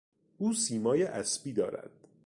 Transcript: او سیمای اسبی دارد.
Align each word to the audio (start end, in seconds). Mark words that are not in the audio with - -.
او 0.37 0.53
سیمای 0.53 1.03
اسبی 1.03 1.53
دارد. 1.53 2.07